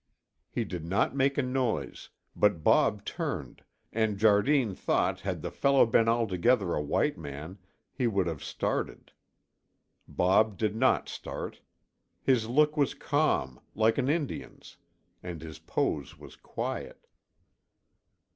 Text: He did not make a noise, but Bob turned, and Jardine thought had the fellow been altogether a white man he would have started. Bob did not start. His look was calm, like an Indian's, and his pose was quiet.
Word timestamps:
He 0.49 0.63
did 0.63 0.83
not 0.83 1.15
make 1.15 1.37
a 1.37 1.43
noise, 1.43 2.09
but 2.35 2.63
Bob 2.63 3.05
turned, 3.05 3.63
and 3.93 4.17
Jardine 4.17 4.73
thought 4.73 5.19
had 5.19 5.43
the 5.43 5.51
fellow 5.51 5.85
been 5.85 6.09
altogether 6.09 6.73
a 6.73 6.81
white 6.81 7.19
man 7.19 7.59
he 7.93 8.07
would 8.07 8.25
have 8.25 8.43
started. 8.43 9.11
Bob 10.07 10.57
did 10.57 10.75
not 10.75 11.07
start. 11.07 11.61
His 12.23 12.49
look 12.49 12.75
was 12.75 12.95
calm, 12.95 13.59
like 13.75 13.99
an 13.99 14.09
Indian's, 14.09 14.75
and 15.21 15.39
his 15.39 15.59
pose 15.59 16.17
was 16.17 16.35
quiet. 16.35 17.05